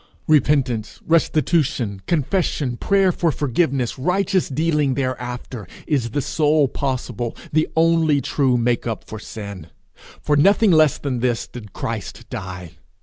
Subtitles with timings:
[0.27, 8.19] Repentance, restitution, confession, prayer for forgiveness, righteous dealing thereafter, is the sole possible, the only
[8.19, 9.67] true make up for sin.
[10.19, 12.77] For nothing less than this did Christ die.